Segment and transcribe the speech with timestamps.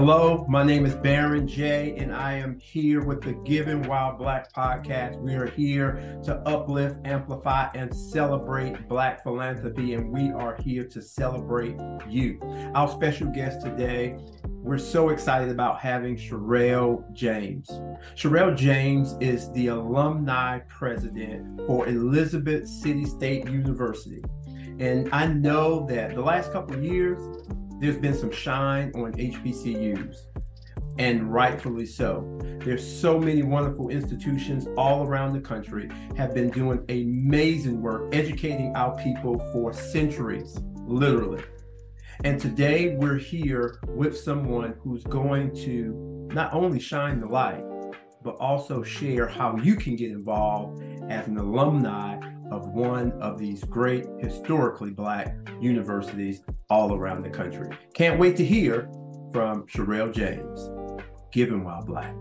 [0.00, 4.50] Hello, my name is Baron J, and I am here with the Giving While Black
[4.50, 5.20] podcast.
[5.20, 11.02] We are here to uplift, amplify, and celebrate Black philanthropy, and we are here to
[11.02, 11.76] celebrate
[12.08, 12.40] you.
[12.74, 17.68] Our special guest today, we're so excited about having Cherelle James.
[18.16, 24.24] Cherelle James is the alumni president for Elizabeth City State University.
[24.78, 27.20] And I know that the last couple years,
[27.80, 30.16] there's been some shine on HBCUs,
[30.98, 32.38] and rightfully so.
[32.62, 38.76] There's so many wonderful institutions all around the country have been doing amazing work educating
[38.76, 41.42] our people for centuries, literally.
[42.22, 47.64] And today we're here with someone who's going to not only shine the light,
[48.22, 52.20] but also share how you can get involved as an alumni
[52.50, 57.70] of one of these great historically black universities all around the country.
[57.94, 58.88] Can't wait to hear
[59.32, 60.70] from Cherelle James,
[61.32, 62.14] Giving While Black.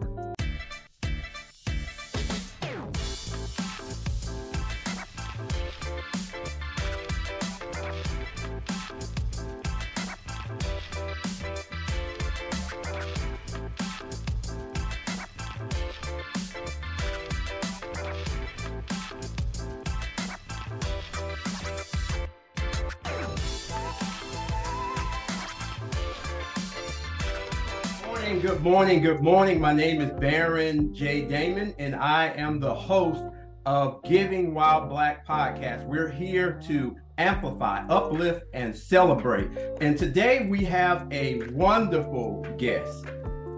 [28.30, 29.60] Morning, good morning, good morning.
[29.60, 31.24] My name is Baron J.
[31.24, 33.24] Damon, and I am the host
[33.66, 35.84] of Giving While Black podcast.
[35.88, 39.50] We're here to amplify, uplift, and celebrate.
[39.82, 43.04] And today we have a wonderful guest.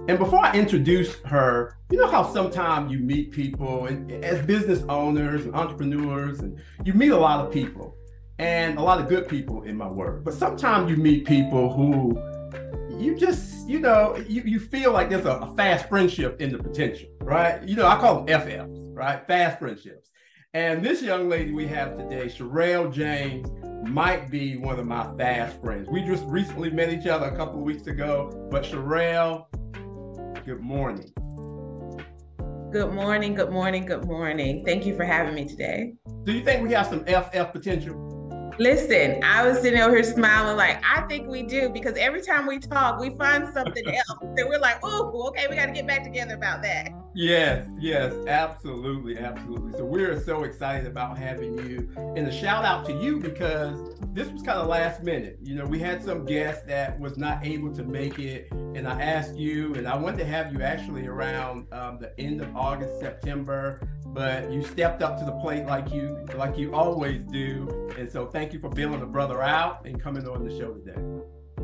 [0.08, 4.84] And before I introduce her, you know how sometimes you meet people and as business
[4.88, 7.98] owners and entrepreneurs, and you meet a lot of people
[8.40, 10.24] and a lot of good people in my work.
[10.24, 12.18] But sometimes you meet people who
[13.02, 16.58] you just, you know, you, you feel like there's a, a, fast friendship in the
[16.58, 17.62] potential, right?
[17.68, 19.26] You know, I call them FFs, right?
[19.28, 20.12] Fast friendships.
[20.54, 23.50] And this young lady we have today, Cherelle James,
[23.90, 25.88] might be one of my fast friends.
[25.90, 28.48] We just recently met each other a couple of weeks ago.
[28.52, 29.46] But Cherelle,
[30.46, 31.12] good morning.
[32.72, 34.64] Good morning, good morning, good morning.
[34.66, 35.94] Thank you for having me today.
[36.24, 38.11] Do you think we have some FF potential?
[38.60, 42.46] Listen, I was sitting over here smiling, like, I think we do, because every time
[42.46, 45.88] we talk, we find something else that we're like, oh, okay, we got to get
[45.88, 47.01] back together about that.
[47.14, 49.74] Yes, yes, absolutely, absolutely.
[49.74, 51.90] So we're so excited about having you.
[51.98, 55.38] And a shout out to you because this was kind of last minute.
[55.42, 59.02] You know, we had some guests that was not able to make it, and I
[59.02, 63.00] asked you, and I wanted to have you actually around um, the end of August,
[63.00, 63.82] September
[64.14, 67.90] but you stepped up to the plate like you like you always do.
[67.98, 71.00] And so thank you for bailing a brother out and coming on the show today.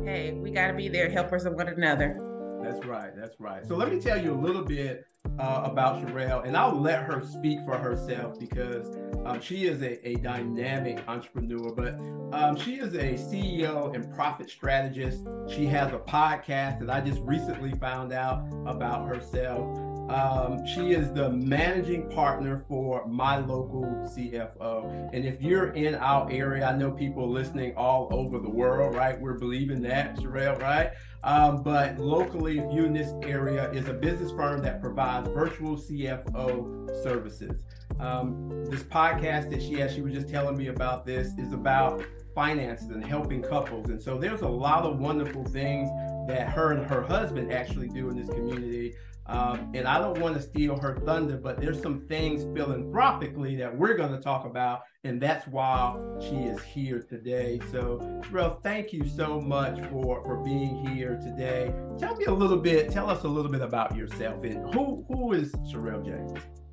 [0.04, 2.18] Hey, we got to be there, helpers of one another.
[2.62, 3.14] That's right.
[3.14, 3.66] That's right.
[3.66, 5.04] So let me tell you a little bit
[5.38, 10.08] uh, about Cherelle, and I'll let her speak for herself because um, she is a,
[10.08, 11.94] a, dynamic entrepreneur, but
[12.32, 15.26] um, she is a CEO and profit strategist.
[15.48, 19.66] She has a podcast that I just recently found out about herself.
[20.08, 23.82] Um, she is the managing partner for my local
[24.16, 25.10] CFO.
[25.12, 29.20] And if you're in our area, I know people listening all over the world, right?
[29.20, 30.92] We're believing that, Cherelle, right?
[31.24, 35.76] Um, but locally, if you're in this area, is a business firm that provides virtual
[35.76, 37.62] CFO services.
[38.00, 42.02] Um, this podcast that she has, she was just telling me about this, is about
[42.34, 43.88] finances and helping couples.
[43.88, 45.90] And so there's a lot of wonderful things
[46.28, 48.94] that her and her husband actually do in this community
[49.28, 53.76] um, and I don't want to steal her thunder, but there's some things philanthropically that
[53.76, 57.60] we're going to talk about, and that's why she is here today.
[57.70, 61.74] So, Cherelle, thank you so much for for being here today.
[61.98, 62.90] Tell me a little bit.
[62.90, 66.32] Tell us a little bit about yourself and who who is Cherelle James.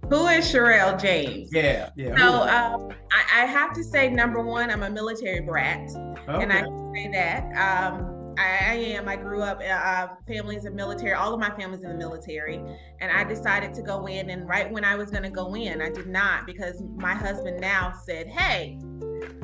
[0.09, 1.49] Who is Cherelle James?
[1.51, 2.15] Yeah, yeah.
[2.15, 5.89] So um, I, I, have to say, number one, I'm a military brat,
[6.29, 6.43] okay.
[6.43, 7.91] and I can say that.
[7.91, 9.07] Um, I am.
[9.07, 12.61] I grew up, uh, uh, families in military, all of my family's in the military.
[12.99, 14.29] And I decided to go in.
[14.29, 17.59] And right when I was going to go in, I did not because my husband
[17.59, 18.79] now said, Hey,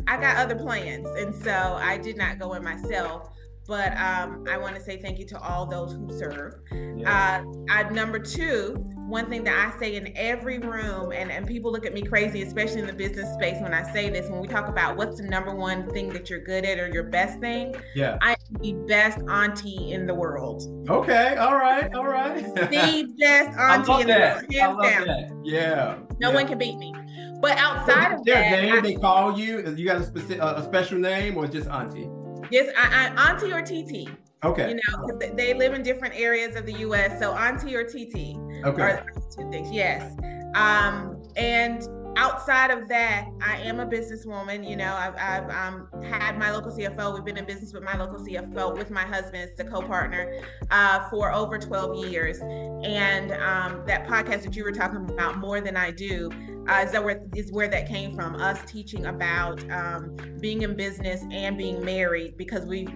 [0.08, 1.08] I got other plans.
[1.18, 3.30] And so I did not go in myself.
[3.72, 6.56] But um, I want to say thank you to all those who serve.
[6.74, 7.42] Yeah.
[7.42, 8.74] Uh, I, number two,
[9.08, 12.42] one thing that I say in every room, and, and people look at me crazy,
[12.42, 15.24] especially in the business space when I say this, when we talk about what's the
[15.30, 18.74] number one thing that you're good at or your best thing, yeah, I am the
[18.90, 20.64] best auntie in the world.
[20.90, 22.44] Okay, all right, all right.
[22.54, 24.50] the best auntie in that.
[24.50, 25.46] the world, hands down.
[25.46, 26.36] Yeah, no yeah.
[26.36, 26.94] one can beat me.
[27.40, 29.74] But outside so of their that, name I, they call you.
[29.78, 32.10] You got a specific, a special name, or just auntie?
[32.52, 34.10] Yes, I, I, auntie or TT.
[34.44, 34.70] Okay.
[34.70, 37.20] You know, they live in different areas of the U.S.
[37.20, 38.38] So auntie or TT.
[38.66, 38.82] Okay.
[38.82, 39.06] Are
[39.36, 39.72] two things.
[39.72, 40.16] Yes.
[40.56, 44.68] Um, and outside of that, I am a businesswoman.
[44.68, 47.14] You know, I've, I've um, had my local CFO.
[47.14, 51.10] We've been in business with my local CFO with my husband as the co-partner uh,
[51.10, 52.40] for over 12 years.
[52.40, 56.30] And um, that podcast that you were talking about, more than I do,
[56.68, 58.36] uh, is that where is where that came from?
[58.36, 62.88] Us teaching about um, being in business and being married because we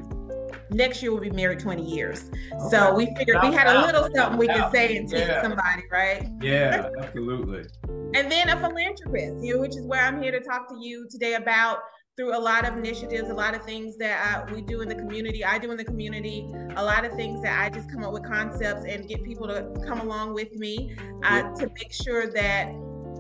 [0.71, 2.29] next year we'll be married 20 years.
[2.29, 2.69] Okay.
[2.69, 5.41] So we figured we had a little something we could say and teach yeah.
[5.41, 6.27] somebody, right?
[6.41, 7.65] Yeah, absolutely.
[8.13, 11.07] and then a philanthropist, you know, which is where I'm here to talk to you
[11.09, 11.79] today about
[12.17, 14.95] through a lot of initiatives, a lot of things that uh, we do in the
[14.95, 18.13] community, I do in the community, a lot of things that I just come up
[18.13, 21.53] with concepts and get people to come along with me uh, yeah.
[21.59, 22.71] to make sure that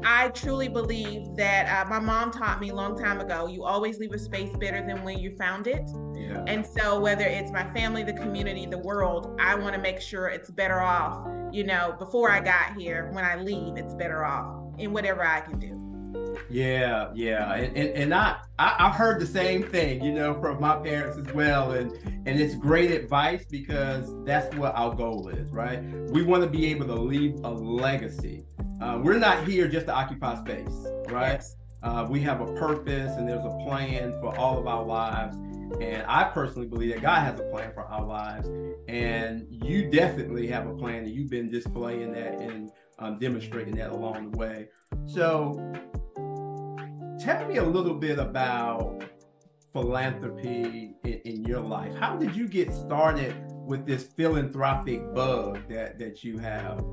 [0.05, 3.97] I truly believe that uh, my mom taught me a long time ago you always
[3.97, 5.89] leave a space better than when you found it.
[6.15, 6.43] Yeah.
[6.45, 10.27] And so, whether it's my family, the community, the world, I want to make sure
[10.27, 13.09] it's better off, you know, before I got here.
[13.13, 15.84] When I leave, it's better off in whatever I can do.
[16.49, 20.61] Yeah, yeah, and and, and I, I I heard the same thing, you know, from
[20.61, 21.91] my parents as well, and
[22.27, 25.83] and it's great advice because that's what our goal is, right?
[26.11, 28.45] We want to be able to leave a legacy.
[28.81, 31.33] Uh, we're not here just to occupy space, right?
[31.33, 31.55] Yes.
[31.83, 35.37] Uh, we have a purpose and there's a plan for all of our lives.
[35.79, 38.49] And I personally believe that God has a plan for our lives.
[38.87, 43.91] And you definitely have a plan, and you've been displaying that and um, demonstrating that
[43.91, 44.67] along the way.
[45.05, 45.73] So,
[47.19, 49.03] tell me a little bit about
[49.73, 51.93] philanthropy in, in your life.
[51.95, 56.83] How did you get started with this philanthropic bug that, that you have?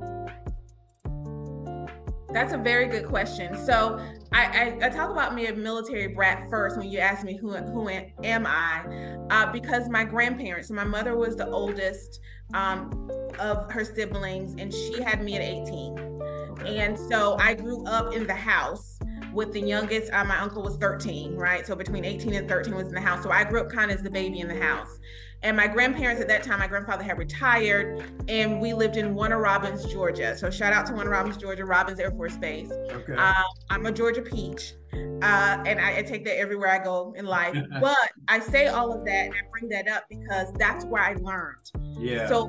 [2.32, 3.54] That's a very good question.
[3.66, 4.00] So
[4.32, 7.54] I, I, I, talk about me a military brat first when you ask me who
[7.54, 10.70] who am I, uh, because my grandparents.
[10.70, 12.20] My mother was the oldest
[12.54, 16.22] um, of her siblings, and she had me at 18.
[16.66, 18.98] And so I grew up in the house
[19.32, 20.12] with the youngest.
[20.12, 21.67] Uh, my uncle was 13, right?
[21.67, 23.23] So between 18 and 13 was in the house.
[23.23, 24.99] So I grew up kind of as the baby in the house.
[25.44, 29.40] And my grandparents at that time, my grandfather had retired, and we lived in Warner
[29.40, 30.37] Robins, Georgia.
[30.37, 32.70] So shout out to Warner Robins, Georgia, Robins Air Force Base.
[32.70, 33.14] Okay.
[33.14, 33.34] Um,
[33.69, 37.56] I'm a Georgia peach, uh, and I, I, take that everywhere I go in life.
[37.81, 41.14] but I say all of that, and I bring that up because that's where I
[41.14, 41.73] learned.
[41.99, 42.29] Yeah.
[42.29, 42.46] So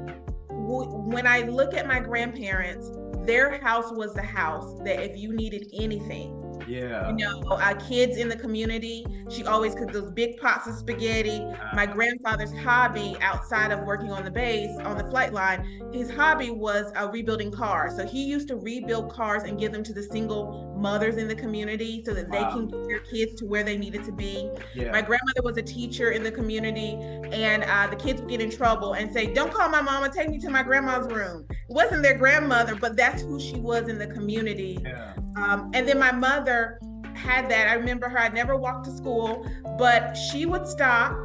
[0.49, 2.91] w- when I look at my grandparents,
[3.25, 7.09] their house was the house that if you needed anything, yeah.
[7.09, 9.05] You know, uh, kids in the community.
[9.29, 11.39] She always cooked those big pots of spaghetti.
[11.39, 16.09] Uh, My grandfather's hobby outside of working on the base, on the flight line, his
[16.09, 17.95] hobby was uh, rebuilding cars.
[17.95, 21.35] So he used to rebuild cars and give them to the single mothers in the
[21.35, 22.49] community so that wow.
[22.49, 24.49] they can get their kids to where they needed to be.
[24.75, 24.91] Yeah.
[24.91, 26.93] My grandmother was a teacher in the community,
[27.31, 30.29] and uh, the kids would get in trouble and say, Don't call my mama, take
[30.29, 31.45] me to my grandma's room.
[31.49, 34.79] It wasn't their grandmother, but that's who she was in the community.
[34.83, 35.13] Yeah.
[35.37, 36.79] Um, and then my mother
[37.15, 37.67] had that.
[37.67, 41.15] I remember her, I never walked to school, but she would stop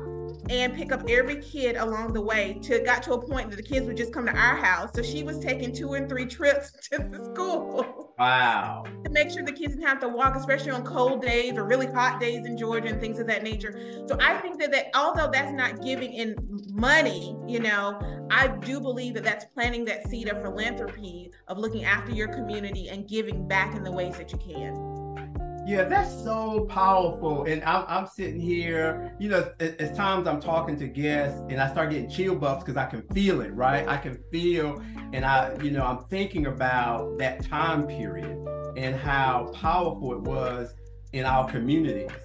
[0.51, 3.63] and pick up every kid along the way to got to a point that the
[3.63, 4.91] kids would just come to our house.
[4.95, 8.15] So she was taking two and three trips to the school.
[8.19, 8.85] Wow.
[9.05, 11.87] to make sure the kids didn't have to walk, especially on cold days or really
[11.87, 14.03] hot days in Georgia and things of that nature.
[14.07, 16.37] So I think that, that although that's not giving in
[16.71, 21.85] money, you know, I do believe that that's planting that seed of philanthropy of looking
[21.85, 25.28] after your community and giving back in the ways that you can.
[25.69, 27.45] Yeah, that's so powerful.
[27.45, 31.71] And I'm, I'm sitting here, you know, as times I'm talking to guests and I
[31.71, 33.87] start getting chill bumps because I can feel it, right?
[33.87, 34.83] I can feel,
[35.13, 38.39] and I, you know, I'm thinking about that time period
[38.79, 40.75] and how powerful it was
[41.13, 42.17] in our communities.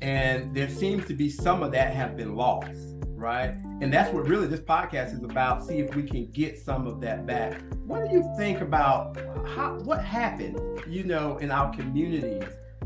[0.00, 3.56] And there seems to be some of that have been lost, right?
[3.80, 5.66] And that's what really this podcast is about.
[5.66, 7.60] See if we can get some of that back.
[7.86, 9.16] What do you think about
[9.48, 12.44] how what happened, you know, in our communities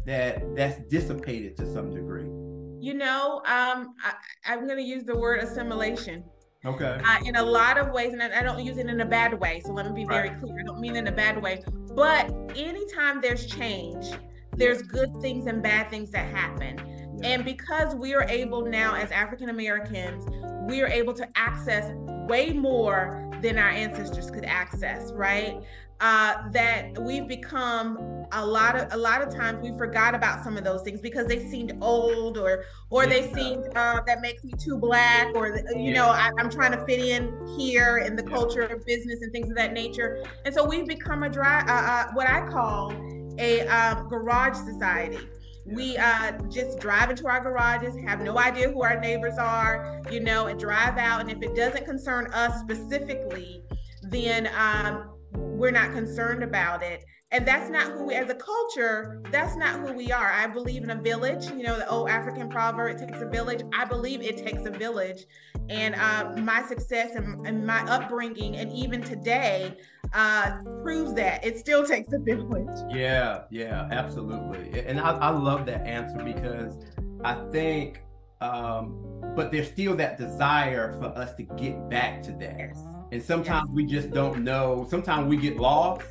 [0.09, 2.25] that that's dissipated to some degree?
[2.81, 6.25] You know, um, I, am going to use the word assimilation.
[6.65, 6.99] Okay.
[7.05, 9.38] Uh, in a lot of ways, and I, I, don't use it in a bad
[9.38, 9.62] way.
[9.65, 10.41] So let me be very right.
[10.41, 10.59] clear.
[10.59, 11.62] I don't mean in a bad way.
[11.95, 14.07] But anytime there's change,
[14.57, 16.79] there's good things and bad things that happen.
[17.21, 17.29] Yeah.
[17.29, 20.25] And because we are able now, as African Americans,
[20.69, 21.93] we are able to access
[22.29, 25.61] way more than our ancestors could access, right?
[26.00, 27.99] Uh, that we've become
[28.33, 31.26] a lot of a lot of times we forgot about some of those things because
[31.26, 33.09] they seemed old or or yeah.
[33.09, 35.93] they seemed uh, that makes me too black or you yeah.
[35.95, 38.31] know I, am trying to fit in here in the yeah.
[38.31, 42.09] culture of business and things of that nature and so we've become a dry uh,
[42.09, 42.93] uh what I call
[43.38, 45.19] a um, garage society
[45.64, 50.21] We uh, just drive into our garages, have no idea who our neighbors are, you
[50.21, 51.21] know, and drive out.
[51.21, 53.62] And if it doesn't concern us specifically,
[54.02, 55.11] then um,
[55.59, 57.05] we're not concerned about it.
[57.31, 60.33] And that's not who we, as a culture, that's not who we are.
[60.33, 63.61] I believe in a village, you know, the old African proverb, it takes a village.
[63.75, 65.27] I believe it takes a village.
[65.69, 69.77] And uh, my success and, and, my upbringing, and even today,
[70.15, 72.79] uh, proves that it still takes a village.
[72.88, 74.87] Yeah, yeah, absolutely.
[74.87, 76.79] And I, I love that answer because
[77.25, 78.00] I think,
[78.41, 79.05] um,
[79.37, 82.59] but there's still that desire for us to get back to that.
[82.59, 82.98] Yes.
[83.11, 84.87] And sometimes we just don't know.
[84.88, 86.07] Sometimes we get lost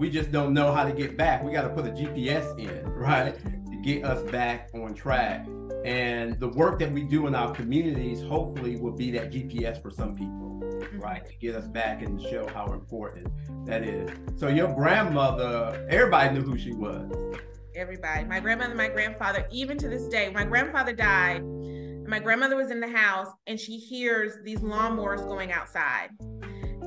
[0.00, 1.44] we just don't know how to get back.
[1.44, 3.36] We got to put a GPS in, right,
[3.70, 5.46] to get us back on track.
[5.84, 9.90] And the work that we do in our communities hopefully will be that GPS for
[9.90, 11.00] some people, mm-hmm.
[11.00, 13.28] right, to get us back and show how important
[13.66, 14.10] that is.
[14.36, 17.10] So your grandmother, everybody knew who she was.
[17.74, 21.42] Everybody, my grandmother, my grandfather, even to this day, my grandfather died.
[22.10, 26.08] My grandmother was in the house and she hears these lawnmowers going outside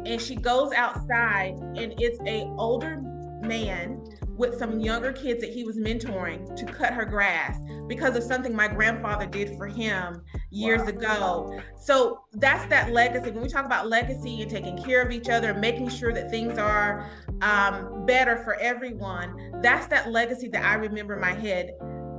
[0.06, 3.02] and she goes outside and it's a older
[3.42, 8.24] man with some younger kids that he was mentoring to cut her grass because of
[8.24, 10.88] something my grandfather did for him years wow.
[10.88, 11.62] ago.
[11.80, 13.32] So that's that legacy.
[13.32, 16.32] When we talk about legacy and taking care of each other and making sure that
[16.32, 17.10] things are
[17.42, 21.72] um, better for everyone, that's that legacy that I remember in my head.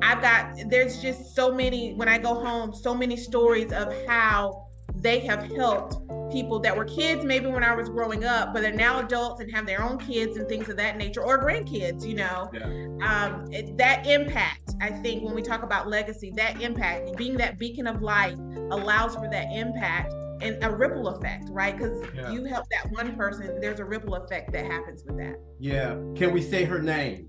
[0.04, 4.66] I've got, there's just so many, when I go home, so many stories of how
[4.96, 5.96] they have helped
[6.30, 9.50] people that were kids maybe when I was growing up, but are now adults and
[9.52, 12.50] have their own kids and things of that nature, or grandkids, you know.
[12.52, 12.64] Yeah.
[13.02, 17.58] Um, it, that impact, I think, when we talk about legacy, that impact, being that
[17.58, 18.36] beacon of light,
[18.70, 21.76] allows for that impact and a ripple effect, right?
[21.76, 22.30] Because yeah.
[22.30, 25.36] you help that one person, there's a ripple effect that happens with that.
[25.58, 25.94] Yeah.
[26.14, 27.28] Can we say her name?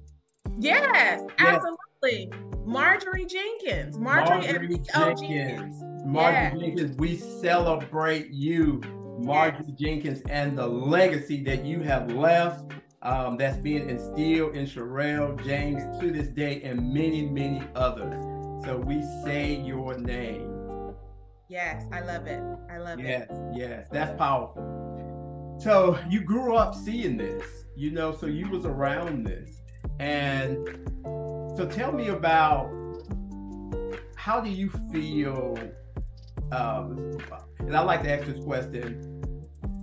[0.58, 1.22] Yes, yes.
[1.40, 1.78] absolutely.
[2.66, 3.98] Marjorie Jenkins.
[3.98, 5.22] Marjorie, Marjorie Jenkins.
[5.22, 5.84] Jenkins.
[6.06, 6.56] Marjorie yeah.
[6.56, 8.82] Jenkins, we celebrate you,
[9.20, 9.80] Marjorie yes.
[9.80, 15.84] Jenkins, and the legacy that you have left um, that's being instilled in Cherelle James
[16.00, 18.14] to this day and many, many others.
[18.66, 20.52] So we say your name.
[21.48, 22.42] Yes, I love it.
[22.72, 23.38] I love yes, it.
[23.56, 25.56] Yes, yes, that's powerful.
[25.60, 27.44] So you grew up seeing this,
[27.76, 29.62] you know, so you was around this.
[30.00, 30.68] And
[31.56, 32.72] so tell me about
[34.16, 35.58] how do you feel
[36.52, 37.18] um,
[37.60, 39.22] and I like to ask this question: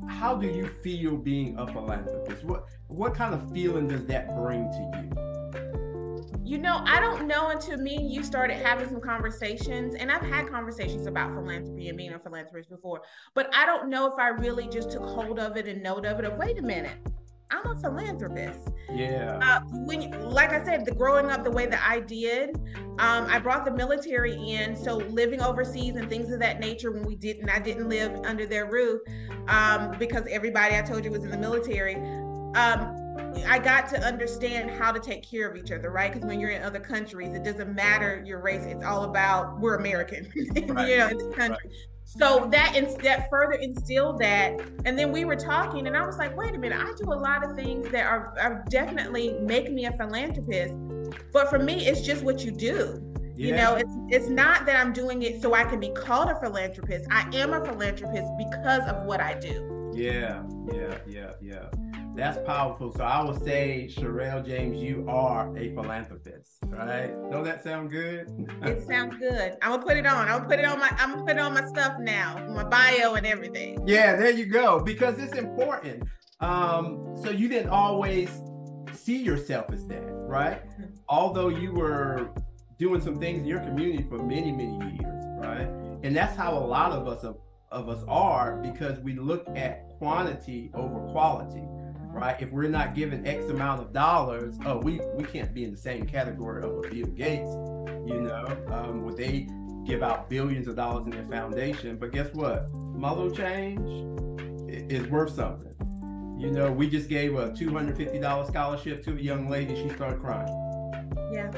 [0.08, 2.44] How do you feel being a philanthropist?
[2.44, 5.08] What what kind of feeling does that bring to you?
[6.44, 10.22] You know, I don't know until me and you started having some conversations, and I've
[10.22, 13.00] had conversations about philanthropy and being a philanthropist before,
[13.34, 16.18] but I don't know if I really just took hold of it and note of
[16.18, 16.24] it.
[16.24, 16.98] Of wait a minute,
[17.52, 18.70] I'm a philanthropist.
[18.92, 19.38] Yeah.
[19.42, 22.56] Uh, when, like I said, the growing up the way that I did,
[22.98, 24.74] um, I brought the military in.
[24.74, 28.46] So living overseas and things of that nature when we didn't, I didn't live under
[28.46, 29.02] their roof
[29.48, 31.96] um, because everybody I told you was in the military.
[32.54, 32.98] Um,
[33.46, 36.12] I got to understand how to take care of each other, right?
[36.12, 39.76] Because when you're in other countries, it doesn't matter your race; it's all about we're
[39.76, 40.30] American,
[40.68, 40.88] right.
[40.88, 41.70] you know, in this country.
[41.70, 41.91] Right.
[42.04, 46.18] So that in, that further instilled that, and then we were talking, and I was
[46.18, 49.72] like, wait a minute, I do a lot of things that are, are definitely make
[49.72, 50.74] me a philanthropist,
[51.32, 53.02] but for me, it's just what you do.
[53.34, 53.46] Yeah.
[53.46, 56.38] You know, it's it's not that I'm doing it so I can be called a
[56.38, 57.06] philanthropist.
[57.10, 59.90] I am a philanthropist because of what I do.
[59.94, 60.42] Yeah,
[60.72, 61.68] yeah, yeah, yeah.
[62.14, 62.92] That's powerful.
[62.92, 67.10] So I would say, Cherelle James, you are a philanthropist, right?
[67.30, 68.28] Don't that sound good?
[68.62, 69.56] it sounds good.
[69.62, 70.28] I'm gonna put it on.
[70.28, 70.94] I'm gonna put it on my.
[70.98, 73.82] I'm gonna put it on my stuff now, my bio and everything.
[73.86, 74.80] Yeah, there you go.
[74.80, 76.04] Because it's important.
[76.40, 78.28] Um, so you didn't always
[78.92, 80.62] see yourself as that, right?
[81.08, 82.30] Although you were
[82.78, 85.68] doing some things in your community for many, many years, right?
[86.02, 87.38] And that's how a lot of us of,
[87.70, 91.62] of us are because we look at quantity over quality
[92.12, 92.36] right?
[92.40, 95.78] If we're not given X amount of dollars, oh, we we can't be in the
[95.78, 97.50] same category of a Bill Gates,
[98.06, 99.48] you know, um, they
[99.84, 101.96] give out billions of dollars in their foundation?
[101.96, 102.72] But guess what?
[102.72, 103.80] My little change
[104.90, 105.74] is worth something.
[106.38, 109.74] You know, we just gave a two hundred fifty dollars scholarship to a young lady.
[109.76, 110.48] She started crying.
[111.32, 111.50] Yeah.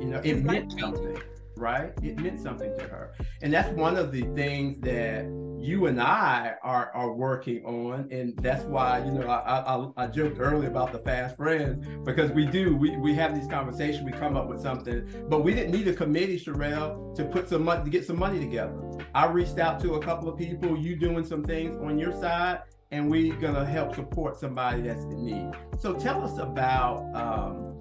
[0.00, 1.20] You know, it meant something,
[1.56, 1.92] right?
[2.02, 5.26] It meant something to her, and that's one of the things that
[5.62, 10.06] you and I are are working on, and that's why you know I, I, I
[10.08, 14.10] joked earlier about the fast friends because we do we we have these conversations, we
[14.10, 17.84] come up with something, but we didn't need a committee, Cherelle, to put some money
[17.84, 18.74] to get some money together.
[19.14, 22.62] I reached out to a couple of people, you doing some things on your side,
[22.90, 25.52] and we're gonna help support somebody that's in need.
[25.78, 27.78] So tell us about um,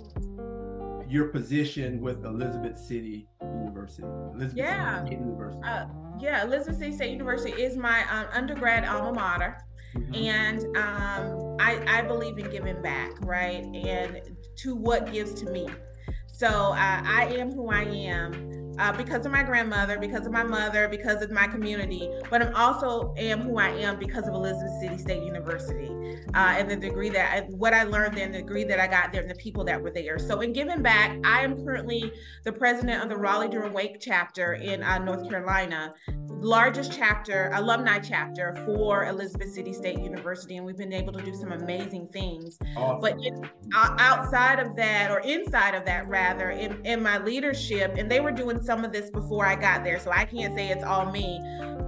[1.09, 4.07] your position with Elizabeth City University.
[4.35, 5.03] Elizabeth yeah.
[5.03, 5.61] City University.
[5.65, 5.85] Uh,
[6.19, 9.57] yeah, Elizabeth City State University is my um, undergrad alma mater.
[9.95, 10.15] Mm-hmm.
[10.15, 13.63] And um, I, I believe in giving back, right?
[13.63, 14.21] And
[14.57, 15.67] to what gives to me.
[16.27, 20.43] So uh, I am who I am uh, because of my grandmother, because of my
[20.43, 24.73] mother, because of my community, but I'm also am who I am because of Elizabeth
[24.81, 25.91] City State University
[26.33, 28.87] uh, and the degree that I, what I learned there, and the degree that I
[28.87, 30.17] got there, and the people that were there.
[30.17, 32.11] So in giving back, I am currently
[32.43, 35.93] the president of the Raleigh Durham Wake chapter in uh, North Carolina,
[36.29, 41.35] largest chapter, alumni chapter for Elizabeth City State University, and we've been able to do
[41.35, 42.57] some amazing things.
[42.75, 42.99] Awesome.
[42.99, 48.09] But in, outside of that, or inside of that rather, in, in my leadership, and
[48.09, 50.83] they were doing some of this before I got there, so I can't say it's
[50.83, 51.39] all me.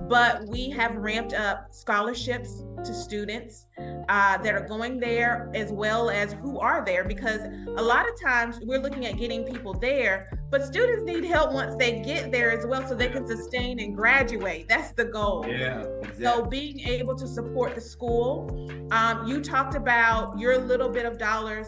[0.09, 3.67] But we have ramped up scholarships to students
[4.09, 7.39] uh, that are going there, as well as who are there, because
[7.77, 11.75] a lot of times we're looking at getting people there, but students need help once
[11.77, 14.67] they get there as well, so they can sustain and graduate.
[14.67, 15.45] That's the goal.
[15.47, 15.85] Yeah.
[16.01, 16.25] Exactly.
[16.25, 21.17] So being able to support the school, um, you talked about your little bit of
[21.17, 21.67] dollars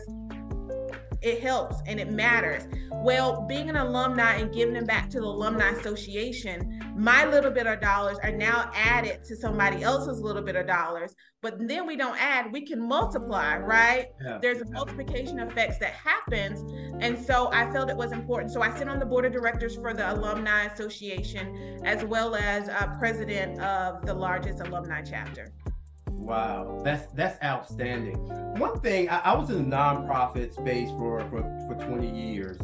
[1.26, 2.68] it helps and it matters.
[2.92, 7.66] Well, being an alumni and giving them back to the Alumni Association, my little bit
[7.66, 11.16] of dollars are now added to somebody else's little bit of dollars.
[11.42, 14.08] But then we don't add, we can multiply, right?
[14.24, 14.38] Yeah.
[14.40, 16.62] There's a multiplication effects that happens.
[17.00, 18.52] And so I felt it was important.
[18.52, 22.70] So I sit on the board of directors for the Alumni Association, as well as
[22.70, 25.52] uh, president of the largest alumni chapter.
[26.26, 28.16] Wow, that's that's outstanding.
[28.58, 32.58] One thing I, I was in the nonprofit space for for, for 20 years.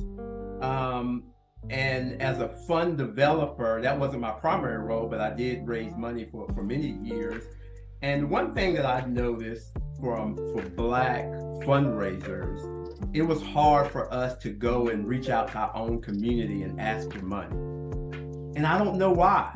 [0.63, 1.25] Um,
[1.69, 6.25] and as a fund developer, that wasn't my primary role, but I did raise money
[6.25, 7.43] for, for many years.
[8.01, 11.25] And one thing that I noticed from for black
[11.63, 12.65] fundraisers,
[13.13, 16.81] it was hard for us to go and reach out to our own community and
[16.81, 17.55] ask for money.
[18.55, 19.55] And I don't know why.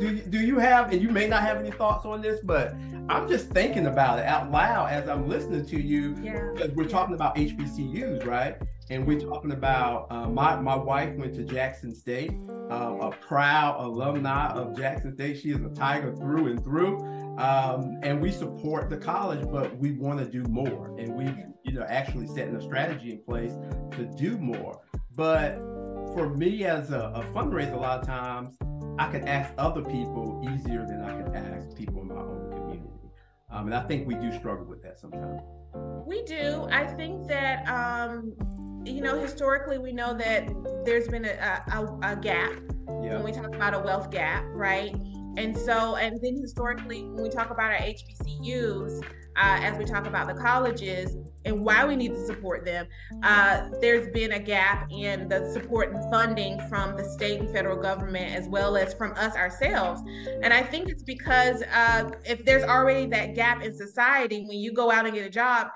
[0.00, 2.74] Do, do you have, and you may not have any thoughts on this, but
[3.08, 6.50] I'm just thinking about it out loud as I'm listening to you yeah.
[6.54, 8.56] because we're talking about HBCUs, right?
[8.90, 12.32] And we're talking about uh, my my wife went to Jackson State,
[12.70, 15.38] uh, a proud alumni of Jackson State.
[15.40, 16.98] She is a Tiger through and through,
[17.38, 21.26] um, and we support the college, but we want to do more, and we
[21.64, 23.52] you know actually setting a strategy in place
[23.92, 24.80] to do more.
[25.16, 25.56] But
[26.14, 28.56] for me as a, a fundraiser, a lot of times
[28.98, 32.82] I can ask other people easier than I can ask people in my own community.
[33.50, 35.40] um, and I think we do struggle with that sometimes.
[36.06, 36.66] We do.
[36.70, 38.34] I think that, um,
[38.84, 40.48] you know, historically, we know that
[40.84, 42.52] there's been a, a, a gap
[43.02, 43.14] yeah.
[43.14, 44.94] when we talk about a wealth gap, right?
[45.36, 49.04] And so, and then historically, when we talk about our HBCUs,
[49.38, 52.86] uh, as we talk about the colleges and why we need to support them,
[53.22, 57.80] uh, there's been a gap in the support and funding from the state and federal
[57.80, 60.02] government as well as from us ourselves.
[60.42, 64.72] And I think it's because uh, if there's already that gap in society, when you
[64.72, 65.68] go out and get a job,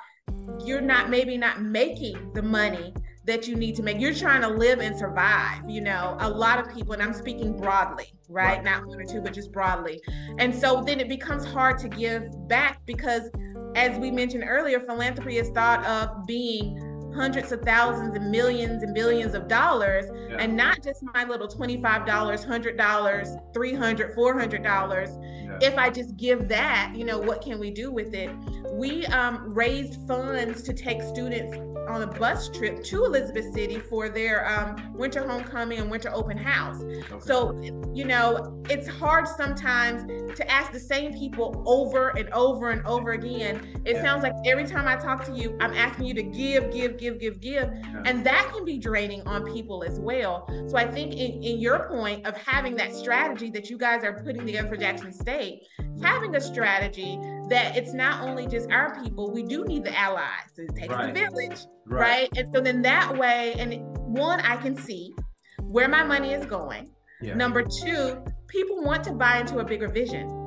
[0.64, 2.92] you're not maybe not making the money
[3.24, 4.00] that you need to make.
[4.00, 5.68] You're trying to live and survive.
[5.68, 8.56] You know, a lot of people, and I'm speaking broadly, right?
[8.56, 8.64] right?
[8.64, 10.00] Not one or two, but just broadly.
[10.38, 13.30] And so then it becomes hard to give back because,
[13.76, 18.94] as we mentioned earlier, philanthropy is thought of being hundreds of thousands and millions and
[18.94, 20.36] billions of dollars yeah.
[20.38, 25.58] and not just my little $25 $100 $300 $400 yeah.
[25.60, 28.30] if i just give that you know what can we do with it
[28.72, 31.56] we um, raised funds to take students
[31.88, 36.36] on a bus trip to Elizabeth City for their um, winter homecoming and winter open
[36.36, 36.80] house.
[36.82, 37.20] Okay.
[37.20, 37.58] So,
[37.92, 40.04] you know, it's hard sometimes
[40.36, 43.82] to ask the same people over and over and over again.
[43.84, 44.02] It yeah.
[44.02, 47.18] sounds like every time I talk to you, I'm asking you to give, give, give,
[47.18, 47.70] give, give.
[48.04, 50.46] And that can be draining on people as well.
[50.68, 54.22] So I think in, in your point of having that strategy that you guys are
[54.22, 55.62] putting together for Jackson State,
[56.02, 60.50] having a strategy that it's not only just our people, we do need the allies.
[60.56, 61.12] It takes right.
[61.12, 62.00] the village, right.
[62.00, 62.28] right?
[62.36, 65.14] And so then that way, and one, I can see
[65.60, 66.90] where my money is going.
[67.20, 67.34] Yeah.
[67.34, 70.41] Number two, people want to buy into a bigger vision.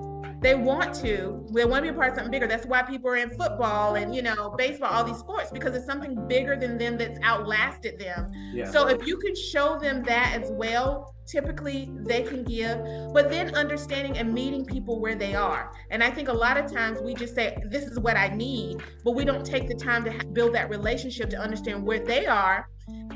[0.45, 2.45] They want to, they want to be a part of something bigger.
[2.45, 5.87] That's why people are in football and, you know, baseball, all these sports, because it's
[5.87, 8.31] something bigger than them that's outlasted them.
[8.53, 8.69] Yeah.
[8.69, 12.79] So if you can show them that as well, typically they can give,
[13.13, 15.71] but then understanding and meeting people where they are.
[15.89, 18.83] And I think a lot of times we just say, this is what I need,
[19.03, 22.67] but we don't take the time to build that relationship to understand where they are.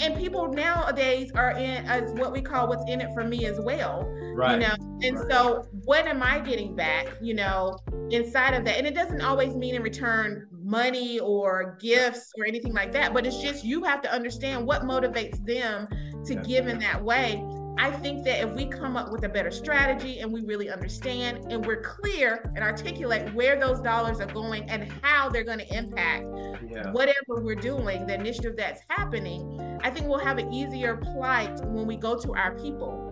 [0.01, 3.59] And people nowadays are in as what we call what's in it for me as
[3.59, 4.03] well.
[4.35, 4.53] Right.
[4.53, 5.29] You know, and right.
[5.29, 7.77] so what am I getting back, you know,
[8.09, 8.77] inside of that?
[8.77, 13.25] And it doesn't always mean in return money or gifts or anything like that, but
[13.25, 15.87] it's just you have to understand what motivates them
[16.25, 17.43] to give in that way.
[17.77, 21.51] I think that if we come up with a better strategy and we really understand
[21.51, 25.77] and we're clear and articulate where those dollars are going and how they're going to
[25.77, 26.25] impact
[26.69, 26.91] yeah.
[26.91, 31.87] whatever we're doing, the initiative that's happening, I think we'll have an easier plight when
[31.87, 33.08] we go to our people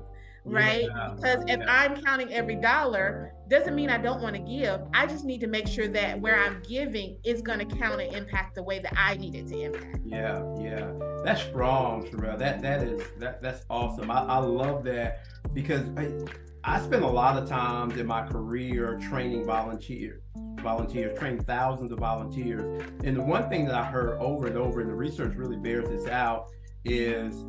[0.47, 0.83] right?
[0.83, 1.13] Yeah.
[1.15, 1.65] Because if yeah.
[1.67, 4.81] I'm counting every dollar, doesn't mean I don't want to give.
[4.93, 8.13] I just need to make sure that where I'm giving is going to count and
[8.13, 9.99] impact the way that I need it to impact.
[10.05, 10.91] Yeah, yeah,
[11.23, 12.37] that's strong, Cherelle.
[12.37, 14.11] That that is that that's awesome.
[14.11, 15.21] I, I love that
[15.53, 16.11] because I,
[16.63, 20.21] I spent a lot of times in my career training volunteers
[20.61, 22.83] volunteers, trained thousands of volunteers.
[23.03, 25.87] And the one thing that I heard over and over, and the research really bears
[25.89, 26.47] this out,
[26.83, 27.45] is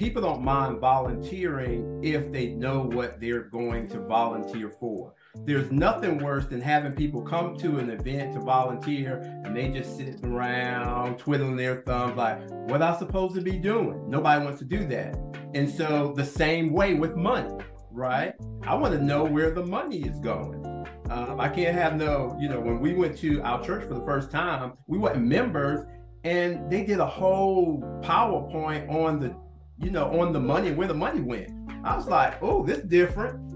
[0.00, 5.12] people don't mind volunteering if they know what they're going to volunteer for.
[5.44, 9.98] There's nothing worse than having people come to an event to volunteer and they just
[9.98, 14.08] sitting around twiddling their thumbs like, what am I supposed to be doing?
[14.08, 15.18] Nobody wants to do that.
[15.52, 18.32] And so the same way with money, right?
[18.62, 20.64] I want to know where the money is going.
[21.10, 24.06] Um, I can't have no, you know, when we went to our church for the
[24.06, 25.84] first time, we weren't members
[26.24, 29.34] and they did a whole PowerPoint on the
[29.80, 31.50] you know, on the money and where the money went.
[31.84, 33.50] I was like, oh, this different.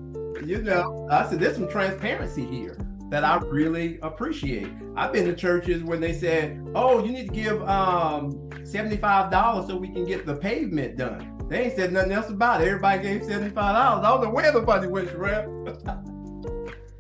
[0.44, 2.76] You know, I said, there's some transparency here
[3.10, 4.68] that I really appreciate.
[4.96, 8.32] I've been to churches when they said, oh, you need to give um,
[8.62, 11.30] $75 so we can get the pavement done.
[11.48, 12.68] They ain't said nothing else about it.
[12.68, 13.56] Everybody gave $75.
[13.56, 15.44] I don't know where the money went, Cherelle.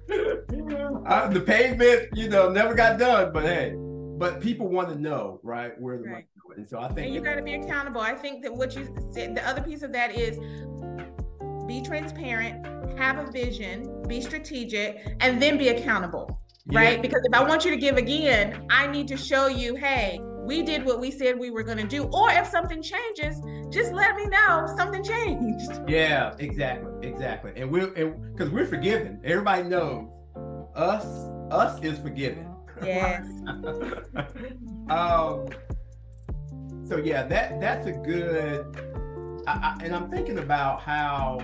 [1.06, 5.40] uh, the pavement, you know, never got done, but hey, but people want to know,
[5.42, 6.12] right, where the right.
[6.12, 6.26] money
[6.56, 8.00] and so I think and you got to be accountable.
[8.00, 10.38] I think that what you said, the other piece of that is
[11.66, 12.66] be transparent,
[12.98, 16.40] have a vision, be strategic, and then be accountable.
[16.66, 17.00] Right?
[17.02, 20.62] Because if I want you to give again, I need to show you, hey, we
[20.62, 22.04] did what we said we were going to do.
[22.04, 25.70] Or if something changes, just let me know something changed.
[25.88, 27.52] Yeah, exactly, exactly.
[27.56, 29.20] And we're because we're forgiven.
[29.22, 30.08] Everybody knows
[30.74, 31.04] us.
[31.50, 32.48] Us is forgiven.
[32.82, 33.26] Yes.
[34.90, 35.46] um,
[36.86, 38.66] so yeah, that that's a good.
[39.46, 41.40] I, I, and I'm thinking about how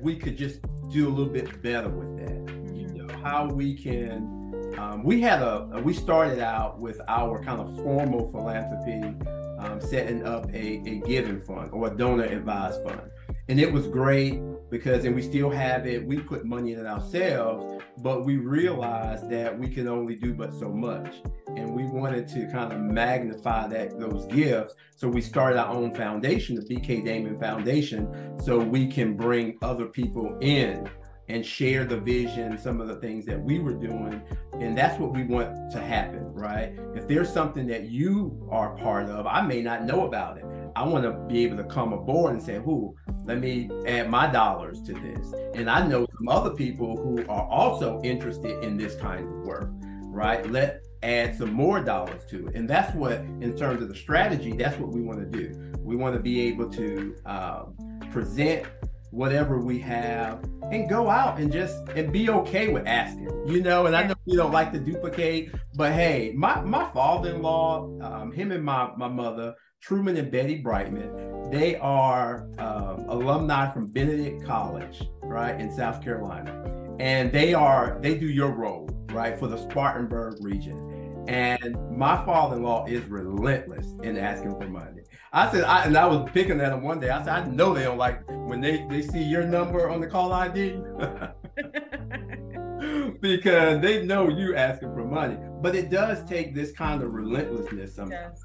[0.00, 0.60] we could just
[0.92, 2.74] do a little bit better with that.
[2.74, 3.06] You mm-hmm.
[3.06, 4.32] know, how we can.
[4.78, 9.16] Um, we had a we started out with our kind of formal philanthropy,
[9.58, 13.00] um, setting up a, a giving fund or a donor advised fund,
[13.48, 16.86] and it was great because and we still have it we put money in it
[16.86, 21.16] ourselves but we realized that we can only do but so much
[21.56, 25.94] and we wanted to kind of magnify that those gifts so we started our own
[25.94, 30.88] foundation the bk damon foundation so we can bring other people in
[31.28, 34.22] and share the vision, some of the things that we were doing.
[34.54, 36.74] And that's what we want to happen, right?
[36.94, 40.44] If there's something that you are part of, I may not know about it.
[40.76, 42.94] I want to be able to come aboard and say, "Who?
[43.24, 47.46] Let me add my dollars to this." And I know some other people who are
[47.46, 49.70] also interested in this kind of work,
[50.02, 50.48] right?
[50.50, 52.54] Let add some more dollars to it.
[52.54, 55.72] And that's what, in terms of the strategy, that's what we want to do.
[55.80, 57.76] We want to be able to um,
[58.10, 58.66] present
[59.10, 63.86] whatever we have and go out and just and be okay with asking you know
[63.86, 68.50] and i know you don't like to duplicate but hey my my father-in-law um, him
[68.52, 75.02] and my my mother truman and betty brightman they are um, alumni from benedict college
[75.22, 76.62] right in south carolina
[76.98, 80.95] and they are they do your role right for the spartanburg region
[81.28, 85.02] and my father-in-law is relentless in asking for money
[85.36, 87.10] I said, I, and I was picking at him one day.
[87.10, 90.06] I said, I know they don't like when they they see your number on the
[90.06, 90.80] call ID.
[93.20, 95.36] because they know you asking for money.
[95.60, 98.42] But it does take this kind of relentlessness sometimes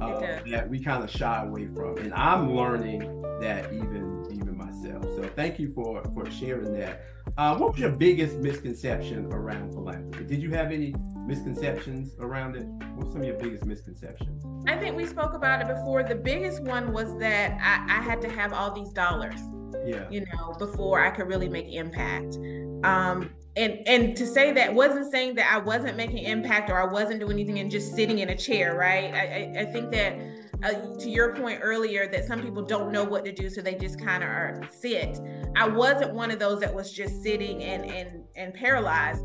[0.00, 1.98] uh, that we kind of shy away from.
[1.98, 3.00] And I'm learning
[3.40, 5.04] that even even myself.
[5.16, 7.02] So thank you for for sharing that.
[7.36, 10.24] Uh, what was your biggest misconception around philanthropy?
[10.24, 10.94] Did you have any
[11.26, 12.66] misconceptions around it?
[12.96, 14.44] What's some of your biggest misconceptions?
[14.66, 16.02] I think we spoke about it before.
[16.02, 19.40] The biggest one was that I, I had to have all these dollars.
[19.84, 20.08] Yeah.
[20.10, 22.36] You know, before I could really make impact.
[22.84, 26.90] Um, and and to say that wasn't saying that I wasn't making impact or I
[26.90, 29.12] wasn't doing anything and just sitting in a chair, right?
[29.12, 29.20] I,
[29.58, 30.18] I, I think that
[30.62, 33.74] uh, to your point earlier that some people don't know what to do, so they
[33.74, 35.18] just kind of are sit.
[35.56, 39.24] I wasn't one of those that was just sitting and and and paralyzed.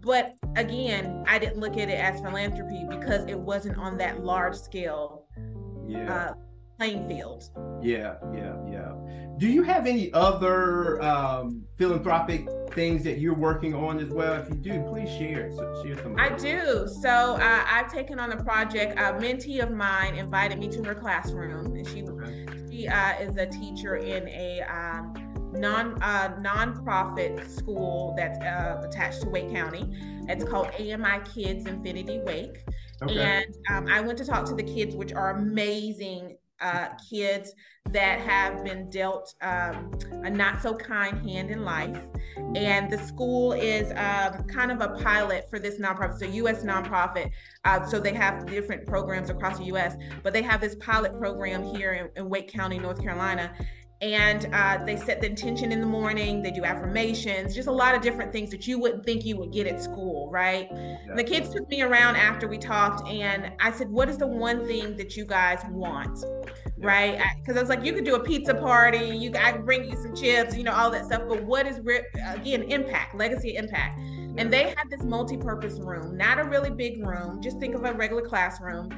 [0.00, 4.56] But again, I didn't look at it as philanthropy because it wasn't on that large
[4.56, 5.26] scale
[5.86, 6.30] yeah.
[6.30, 6.34] uh,
[6.80, 7.44] playing field.
[7.82, 8.92] Yeah, yeah, yeah.
[9.36, 14.34] Do you have any other um, philanthropic things that you're working on as well?
[14.34, 15.52] If you do, please share.
[15.52, 16.18] So share some.
[16.18, 16.88] I do.
[17.02, 18.98] So uh, I've taken on a project.
[18.98, 22.46] A mentee of mine invited me to her classroom, and she okay.
[22.70, 25.12] she uh, is a teacher in a um,
[25.52, 29.84] non uh, nonprofit school that's uh, attached to Wake County.
[30.28, 32.64] It's called AMI Kids Infinity Wake.
[33.02, 33.18] Okay.
[33.18, 37.54] And um, I went to talk to the kids, which are amazing uh, kids
[37.90, 39.90] that have been dealt um,
[40.24, 41.98] a not so kind hand in life.
[42.54, 46.62] And the school is uh, kind of a pilot for this nonprofit, so U.S.
[46.62, 47.30] nonprofit.
[47.64, 51.62] Uh, so they have different programs across the U.S., but they have this pilot program
[51.62, 53.52] here in, in Wake County, North Carolina
[54.02, 57.94] and uh, they set the intention in the morning they do affirmations just a lot
[57.94, 60.96] of different things that you wouldn't think you would get at school right yeah.
[61.16, 64.66] the kids took me around after we talked and i said what is the one
[64.66, 66.86] thing that you guys want yeah.
[66.86, 69.84] right because I, was like you could do a pizza party you i could bring
[69.84, 71.78] you some chips you know all that stuff but what is
[72.34, 74.00] again impact legacy impact
[74.40, 77.92] and they had this multi-purpose room not a really big room just think of a
[77.92, 78.88] regular classroom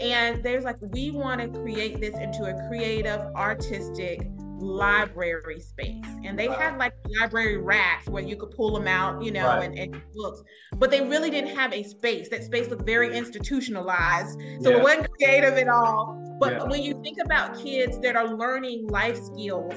[0.00, 4.28] and there's like we want to create this into a creative artistic
[4.60, 9.32] library space and they had like library racks where you could pull them out you
[9.32, 9.64] know right.
[9.64, 10.40] and, and, books
[10.76, 14.76] but they really didn't have a space that space looked very institutionalized so yeah.
[14.76, 16.64] it wasn't creative at all but yeah.
[16.64, 19.74] when you think about kids that are learning life skills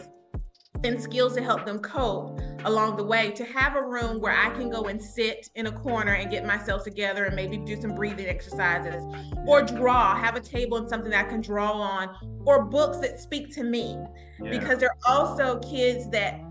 [0.86, 4.50] and skills to help them cope along the way to have a room where I
[4.52, 7.94] can go and sit in a corner and get myself together and maybe do some
[7.94, 9.04] breathing exercises
[9.46, 13.20] or draw, have a table and something that I can draw on or books that
[13.20, 13.98] speak to me.
[14.42, 14.50] Yeah.
[14.50, 16.42] Because there are also kids that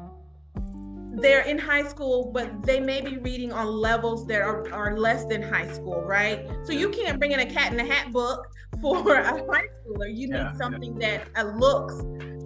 [1.16, 5.24] they're in high school, but they may be reading on levels that are, are less
[5.26, 6.48] than high school, right?
[6.64, 8.46] So you can't bring in a cat in a hat book
[8.80, 10.08] for a high schooler.
[10.08, 11.22] You need yeah, something yeah.
[11.34, 11.94] that uh, looks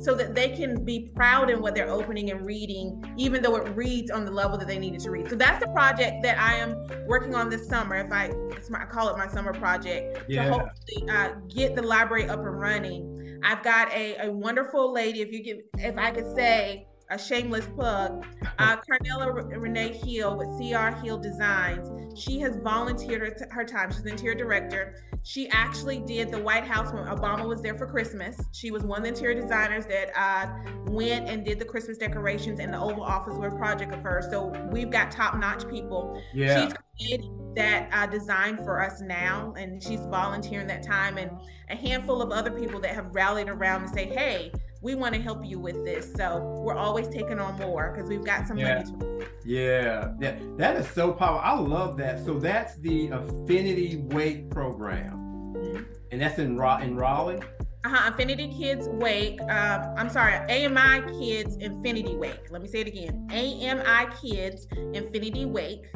[0.01, 3.69] so that they can be proud in what they're opening and reading, even though it
[3.77, 5.29] reads on the level that they needed to read.
[5.29, 7.97] So that's the project that I am working on this summer.
[7.97, 8.31] If I,
[8.75, 10.45] I call it my summer project yeah.
[10.45, 13.41] to hopefully uh, get the library up and running.
[13.45, 15.21] I've got a, a wonderful lady.
[15.21, 18.25] If you give, if I could say, a shameless plug.
[18.61, 21.89] Uh, Carnella Renee Hill with CR Hill Designs.
[22.21, 23.93] She has volunteered her time.
[23.93, 24.97] She's the interior director.
[25.23, 28.37] She actually did the White House when Obama was there for Christmas.
[28.51, 30.49] She was one of the interior designers that uh,
[30.87, 34.27] went and did the Christmas decorations in the Oval Office where a project of hers.
[34.29, 36.21] So we've got top notch people.
[36.35, 36.65] Yeah.
[36.65, 41.31] She's created that uh, design for us now, and she's volunteering that time, and
[41.71, 45.21] a handful of other people that have rallied around and say, hey, we want to
[45.21, 46.13] help you with this.
[46.15, 48.83] So we're always taking on more because we've got some yeah.
[48.85, 48.99] money.
[48.99, 51.41] To- yeah, yeah, that is so powerful.
[51.43, 52.25] I love that.
[52.25, 55.83] So that's the Affinity Weight program, mm-hmm.
[56.11, 57.41] and that's in in Raleigh.
[57.85, 59.41] Uh-huh, Infinity Kids Wake.
[59.41, 62.51] Uh, I'm sorry, AMI Kids Infinity Wake.
[62.51, 63.29] Let me say it again.
[63.31, 65.87] AMI Kids Infinity Wake.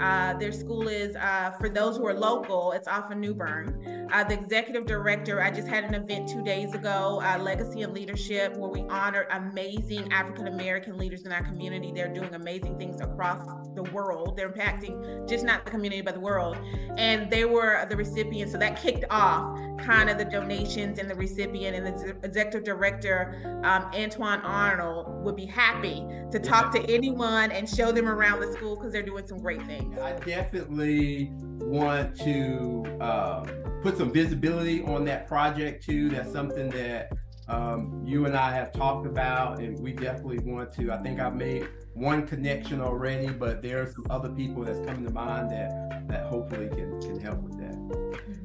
[0.00, 4.08] Uh, their school is, uh, for those who are local, it's off of New Bern.
[4.12, 7.92] Uh, the executive director, I just had an event two days ago, uh, Legacy and
[7.92, 11.92] Leadership, where we honored amazing African American leaders in our community.
[11.94, 14.36] They're doing amazing things across the world.
[14.36, 16.56] They're impacting just not the community, but the world.
[16.96, 18.52] And they were the recipients.
[18.52, 23.60] So that kicked off kind of the donations and the recipient and the executive director,
[23.64, 28.52] um, Antoine Arnold, would be happy to talk to anyone and show them around the
[28.52, 29.98] school because they're doing some great things.
[29.98, 36.08] I definitely want to um, put some visibility on that project too.
[36.10, 37.12] That's something that
[37.48, 40.92] um, you and I have talked about, and we definitely want to.
[40.92, 45.04] I think I've made one connection already, but there are some other people that's coming
[45.04, 47.99] to mind that that hopefully can can help with that.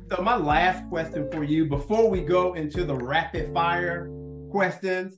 [0.10, 4.10] So my last question for you before we go into the rapid fire
[4.52, 5.18] questions,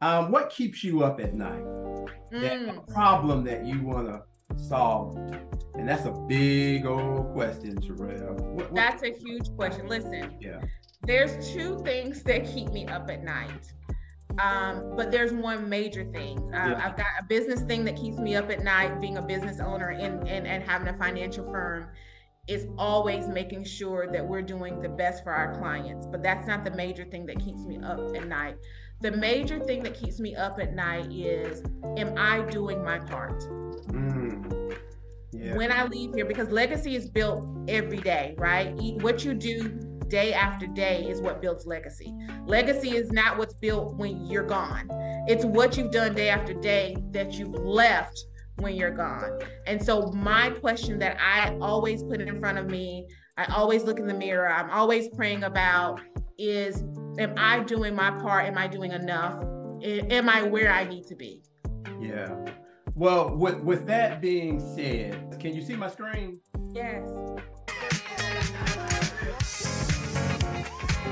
[0.00, 1.64] um, what keeps you up at night?
[2.32, 2.40] Mm.
[2.40, 4.22] That problem that you want to
[4.56, 5.16] solve
[5.78, 8.34] and that's a big old question, Cherelle.
[8.40, 8.74] What, what?
[8.74, 9.86] That's a huge question.
[9.86, 10.60] Listen, yeah.
[11.06, 13.72] There's two things that keep me up at night.
[14.40, 16.38] Um, but there's one major thing.
[16.52, 16.82] Uh, yeah.
[16.84, 19.90] I've got a business thing that keeps me up at night, being a business owner
[19.90, 21.86] and, and, and having a financial firm
[22.48, 26.06] is always making sure that we're doing the best for our clients.
[26.06, 28.56] But that's not the major thing that keeps me up at night.
[29.00, 31.62] The major thing that keeps me up at night is,
[31.96, 33.40] am I doing my part?
[33.88, 34.48] Mm
[35.32, 35.56] yeah.
[35.56, 38.74] when I leave here because legacy is built every day, right?
[39.02, 42.14] What you do day after day is what builds legacy.
[42.46, 44.88] Legacy is not what's built when you're gone.
[45.28, 48.24] It's what you've done day after day that you've left
[48.60, 49.40] when you're gone.
[49.66, 53.98] And so my question that I always put in front of me, I always look
[53.98, 56.00] in the mirror, I'm always praying about
[56.38, 56.84] is
[57.18, 58.46] am I doing my part?
[58.46, 59.42] Am I doing enough?
[59.82, 61.42] Am I where I need to be?
[62.00, 62.34] Yeah.
[62.94, 66.40] Well, with with that being said, can you see my screen?
[66.72, 67.04] Yes.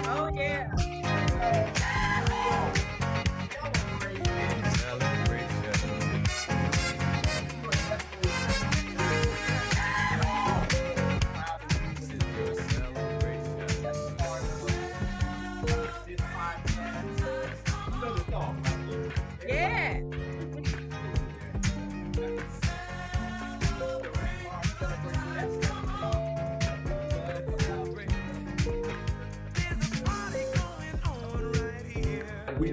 [0.08, 1.92] Oh yeah.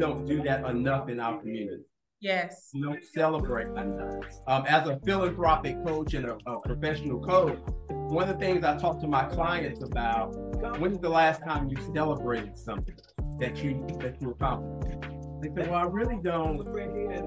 [0.03, 1.83] Don't do that enough in our community.
[2.19, 2.69] Yes.
[2.73, 4.25] We don't celebrate enough.
[4.47, 8.77] Um, as a philanthropic coach and a, a, professional coach, one of the things I
[8.77, 10.33] talk to my clients about,
[10.79, 12.95] when's the last time you celebrated something
[13.39, 14.99] that you that you accomplished?
[15.41, 16.67] They say, Well, I really don't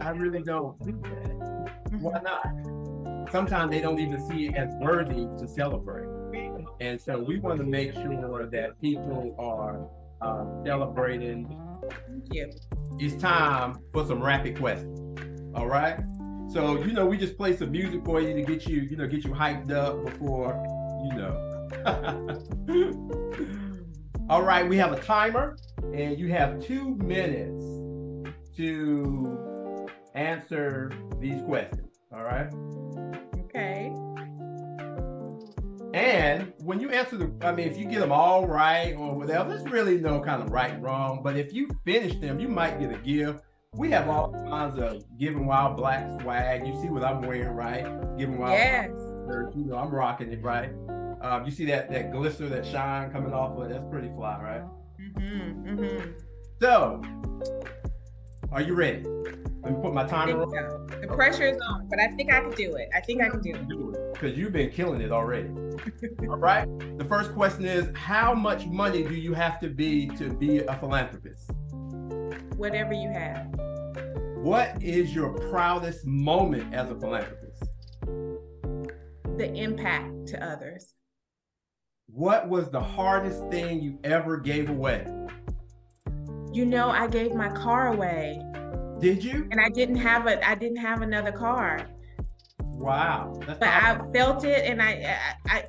[0.02, 1.70] I really don't do that.
[2.00, 3.30] Why not?
[3.32, 6.08] Sometimes they don't even see it as worthy to celebrate.
[6.80, 9.88] And so we want to make sure that people are
[10.20, 11.46] um, celebrating
[12.99, 14.99] It's time for some rapid questions.
[15.55, 15.99] All right.
[16.49, 19.07] So you know, we just play some music for you to get you, you know,
[19.07, 20.55] get you hyped up before,
[21.11, 21.42] you know.
[24.29, 25.57] All right, we have a timer,
[25.94, 27.62] and you have two minutes
[28.57, 32.01] to answer these questions.
[32.12, 32.51] All right.
[35.96, 39.48] And when you answer the, I mean, if you get them all right or whatever,
[39.48, 41.22] there's really no kind of right wrong.
[41.24, 43.42] But if you finish them, you might get a gift.
[43.72, 46.66] We have all kinds of Giving While Black swag.
[46.66, 47.85] You see what I'm wearing, right?
[48.18, 48.50] Giving While.
[48.50, 48.90] Yes.
[49.54, 50.70] You know, I'm rocking it, right?
[51.22, 53.70] Um, you see that that glister, that shine coming off of it.
[53.70, 54.62] That's pretty fly, right?
[55.00, 56.11] Mm-hmm, mm-hmm.
[56.61, 57.02] So,
[58.52, 59.02] are you ready?
[59.62, 60.87] Let me put my timer on.
[61.00, 62.88] The pressure is on, but I think I can do it.
[62.94, 64.12] I think I can do it.
[64.12, 65.48] Because you've been killing it already.
[66.20, 66.68] All right.
[66.98, 70.76] The first question is How much money do you have to be to be a
[70.76, 71.50] philanthropist?
[72.56, 73.48] Whatever you have.
[74.37, 77.64] What is your proudest moment as a philanthropist?
[79.37, 80.94] The impact to others.
[82.06, 85.04] What was the hardest thing you ever gave away?
[86.56, 88.40] You know, I gave my car away.
[88.98, 89.46] Did you?
[89.50, 91.86] And I didn't have a I didn't have another car.
[92.62, 93.38] Wow.
[93.46, 94.08] That's but awesome.
[94.08, 95.64] I felt it and I I,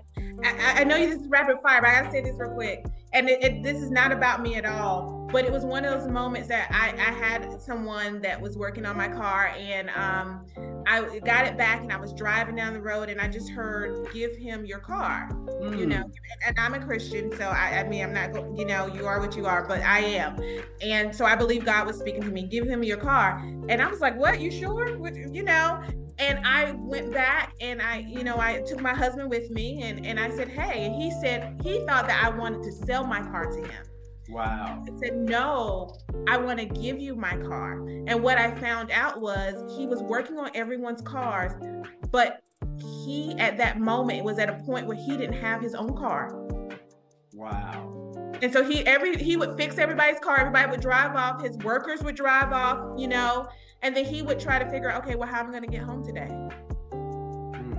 [0.45, 2.85] I I know you this is rapid fire, but I gotta say this real quick.
[3.11, 5.99] And it, it, this is not about me at all, but it was one of
[5.99, 10.45] those moments that I, I had someone that was working on my car and um,
[10.87, 14.11] I got it back and I was driving down the road and I just heard,
[14.13, 15.77] give him your car, mm.
[15.77, 16.03] you know,
[16.45, 17.35] and I'm a Christian.
[17.35, 19.99] So I, I mean, I'm not, you know, you are what you are, but I
[19.99, 20.39] am.
[20.81, 23.39] And so I believe God was speaking to me, give him your car.
[23.67, 24.97] And I was like, what, you sure?
[24.97, 25.83] What, you know,
[26.19, 30.05] and I went back and I, you know, I took my husband with me and,
[30.05, 33.21] and I said, hey, and he said he thought that I wanted to sell my
[33.21, 33.86] car to him.
[34.29, 34.83] Wow.
[34.85, 37.87] I said, no, I want to give you my car.
[38.07, 41.53] And what I found out was he was working on everyone's cars,
[42.11, 42.41] but
[42.79, 46.33] he at that moment was at a point where he didn't have his own car.
[47.33, 47.93] Wow.
[48.41, 52.03] And so he every he would fix everybody's car, everybody would drive off, his workers
[52.03, 53.47] would drive off, you know,
[53.81, 55.69] and then he would try to figure out, okay, well, how am I going to
[55.69, 56.27] get home today?
[56.91, 57.73] Hmm.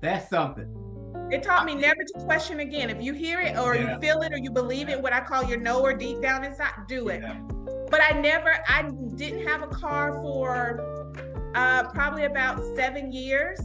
[0.00, 0.81] That's something.
[1.32, 2.90] It taught me never to question again.
[2.90, 3.94] If you hear it or yeah.
[3.94, 6.72] you feel it or you believe it, what I call your knower deep down inside,
[6.86, 7.22] do it.
[7.22, 7.40] Yeah.
[7.90, 8.82] But I never, I
[9.16, 11.14] didn't have a car for
[11.54, 13.58] uh, probably about seven years,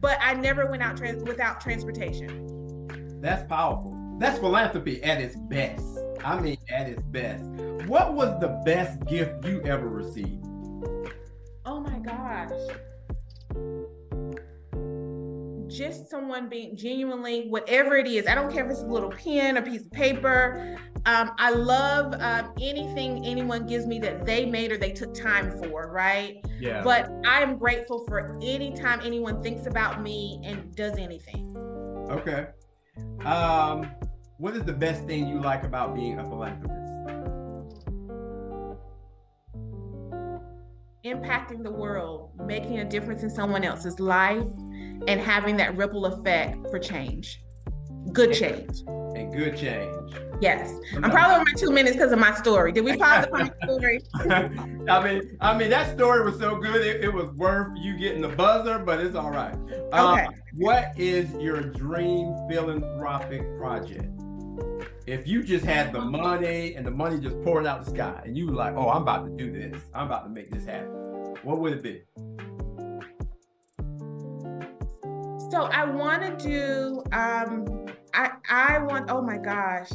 [0.00, 3.20] but I never went out trans- without transportation.
[3.20, 4.16] That's powerful.
[4.20, 5.84] That's philanthropy at its best.
[6.24, 7.42] I mean, at its best.
[7.88, 10.46] What was the best gift you ever received?
[11.66, 12.52] Oh my gosh.
[15.74, 18.28] Just someone being genuinely, whatever it is.
[18.28, 20.78] I don't care if it's a little pen, a piece of paper.
[21.04, 25.50] Um, I love um, anything anyone gives me that they made or they took time
[25.58, 26.44] for, right?
[26.60, 26.82] Yeah.
[26.84, 31.56] But I am grateful for any time anyone thinks about me and does anything.
[32.08, 32.46] Okay.
[33.24, 33.90] Um,
[34.38, 36.84] what is the best thing you like about being a philanthropist?
[41.04, 44.46] impacting the world, making a difference in someone else's life,
[45.06, 47.40] and having that ripple effect for change.
[48.12, 48.82] Good change.
[48.86, 50.14] And good change.
[50.40, 50.78] Yes.
[50.96, 52.72] I'm probably over my two minutes because of my story.
[52.72, 54.02] Did we pause the story?
[54.88, 58.20] I mean, I mean that story was so good it, it, was worth you getting
[58.20, 59.54] the buzzer, but it's all right.
[59.92, 60.26] Um, okay.
[60.54, 64.10] what is your dream philanthropic project?
[65.06, 68.36] if you just had the money and the money just pouring out the sky, and
[68.36, 69.80] you were like, "Oh, I'm about to do this.
[69.94, 70.88] I'm about to make this happen,"
[71.42, 72.02] what would it be?
[75.54, 77.04] So I want to do.
[77.12, 79.08] Um, I I want.
[79.08, 79.88] Oh my gosh,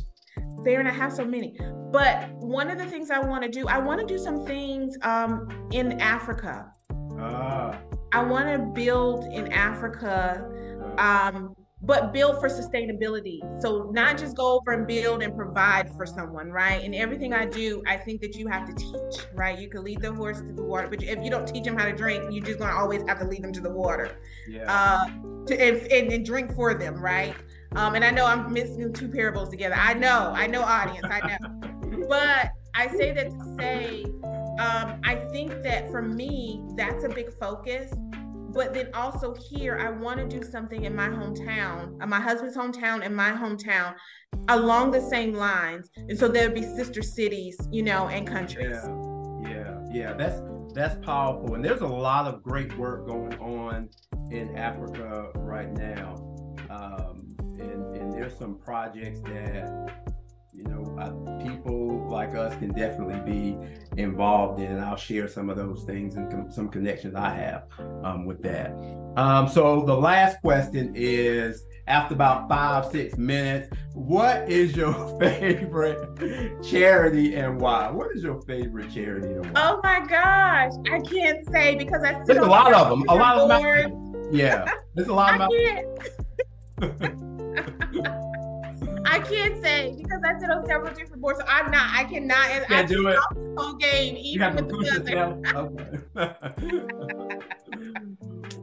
[0.63, 1.59] there and I have so many.
[1.91, 4.97] But one of the things I want to do, I want to do some things
[5.01, 6.71] um, in Africa.
[7.19, 7.77] Ah.
[8.13, 10.47] I want to build in Africa
[10.97, 13.39] um, but build for sustainability.
[13.61, 16.83] So not just go over and build and provide for someone, right?
[16.83, 19.57] And everything I do, I think that you have to teach, right?
[19.57, 21.85] You can lead the horse to the water, but if you don't teach them how
[21.85, 24.17] to drink, you're just going to always have to lead them to the water.
[24.47, 24.65] Yeah.
[24.67, 25.05] Uh,
[25.47, 27.33] to and, and, and, drink for them, right?
[27.75, 29.75] Um, and I know I'm mixing two parables together.
[29.75, 32.05] I know, I know, audience, I know.
[32.09, 34.03] but I say that to say,
[34.59, 37.93] um, I think that for me, that's a big focus
[38.53, 42.57] but then also here i want to do something in my hometown uh, my husband's
[42.57, 43.93] hometown and my hometown
[44.49, 45.89] along the same lines.
[45.97, 48.77] And so there'll be sister cities you know and countries.
[48.83, 49.09] Yeah
[49.41, 50.41] yeah yeah that's
[50.73, 51.55] that's powerful.
[51.55, 53.89] And there's a lot of great work going on
[54.31, 56.15] in africa right now.
[56.69, 60.08] Um, and, and there's some projects that
[60.59, 61.09] you know, I,
[61.43, 63.57] people like us can definitely be
[63.97, 67.63] involved in, and I'll share some of those things and com- some connections I have
[68.03, 68.71] um, with that.
[69.15, 76.61] Um, so the last question is after about five, six minutes, what is your favorite
[76.61, 77.89] charity and why?
[77.89, 79.51] What is your favorite charity and why?
[79.55, 83.07] Oh my gosh, I can't say because I there's a lot of them.
[83.07, 84.29] A lot of them.
[84.31, 85.49] Yeah, there's a lot of
[86.79, 88.15] them.
[89.09, 91.89] I can't say because I sit on several different boards, so I'm not.
[91.95, 92.47] I cannot.
[92.47, 93.17] Can't I do it.
[93.57, 96.39] Whole game, even with the okay.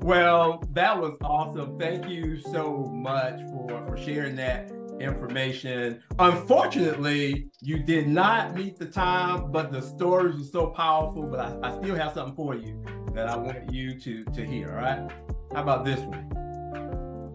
[0.03, 1.77] well, that was awesome.
[1.79, 4.71] Thank you so much for for sharing that
[5.01, 6.01] information.
[6.21, 11.25] Unfortunately, you did not meet the time, but the stories were so powerful.
[11.25, 12.81] But I, I still have something for you
[13.15, 14.71] that I want you to to hear.
[14.71, 15.11] All right?
[15.53, 16.36] How about this one?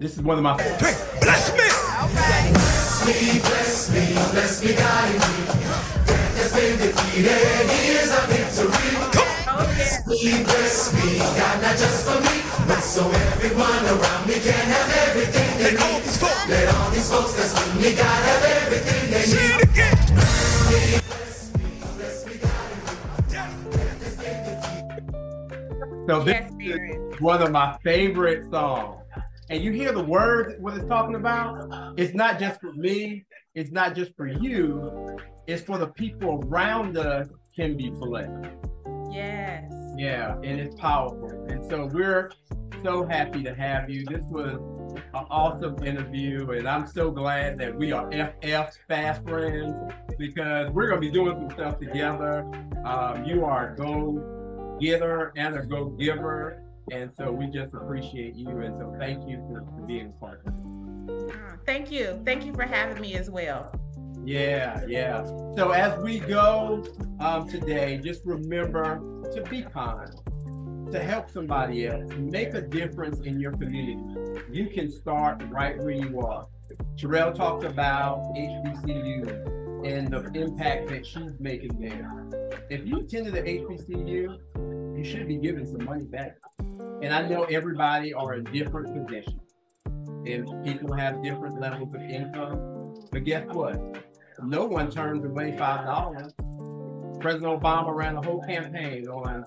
[0.02, 0.98] This is one of my favorites.
[1.22, 1.62] Bless me!
[1.62, 2.50] Okay.
[2.58, 5.46] Bless me, bless me, bless me, guide me.
[6.10, 8.98] Death has been defeated, here's a victory.
[9.14, 14.66] Bless me, bless me, God, not just for me, but so everyone around me can
[14.74, 16.02] have everything they need.
[16.50, 19.38] Let all these folks that's with me, God, have everything they need.
[19.38, 19.94] Say it again.
[20.18, 23.54] Bless me, bless me, bless me, God.
[26.10, 29.01] So this is one of my favorite songs
[29.52, 33.70] and you hear the words, what it's talking about, it's not just for me, it's
[33.70, 38.48] not just for you, it's for the people around us can be blessed.
[39.12, 39.70] Yes.
[39.98, 41.48] Yeah, and it's powerful.
[41.50, 42.32] And so we're
[42.82, 44.06] so happy to have you.
[44.06, 44.54] This was
[44.96, 49.78] an awesome interview, and I'm so glad that we are FF Fast Friends
[50.18, 52.50] because we're going to be doing some stuff together.
[52.86, 58.36] Um, you are a go getter and a go giver and so we just appreciate
[58.36, 58.50] you.
[58.60, 61.36] And so thank you for, for being a part of it.
[61.66, 62.22] Thank you.
[62.26, 63.72] Thank you for having me as well.
[64.24, 65.26] Yeah, yeah.
[65.56, 66.86] So as we go
[67.20, 69.00] um, today, just remember
[69.34, 70.12] to be kind,
[70.92, 73.98] to help somebody else, make a difference in your community.
[74.52, 76.48] You can start right where you are.
[76.96, 82.28] Cherelle talked about HBCU and the impact that she's making there.
[82.70, 86.38] If you attended the HBCU, you should be giving some money back.
[87.02, 89.42] And I know everybody are in different positions
[90.26, 92.94] and people have different levels of income.
[93.12, 93.80] But guess what?
[94.44, 96.34] No one turns away five dollars.
[97.20, 99.46] President Obama ran a whole campaign on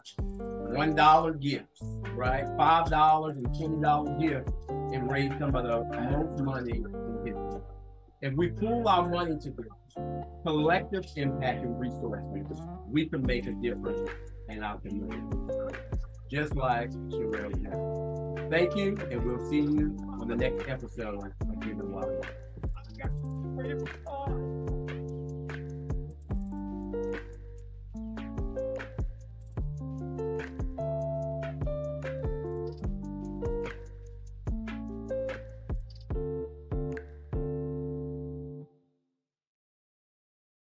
[0.75, 1.81] one dollar gifts,
[2.15, 2.45] right?
[2.57, 7.61] Five dollars and twenty dollar gifts and raised some of the most money in history.
[8.23, 9.69] If we pool our money together,
[10.45, 14.11] collective impact and resources, we can make a difference
[14.49, 15.37] in our community
[16.35, 21.93] just like Cherelle Thank you, and we'll see you on the next episode of Human
[21.93, 22.27] Wild.